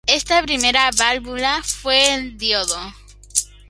Esta 0.07 0.41
primera 0.41 0.89
válvula 0.97 1.61
fue 1.63 2.15
el 2.15 2.35
diodo. 2.35 2.75